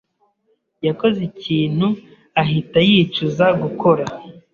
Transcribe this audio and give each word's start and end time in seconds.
yakoze 0.87 1.19
ikintu 1.29 1.87
ahita 2.41 2.79
yicuza 2.89 3.45
gukora. 3.61 4.05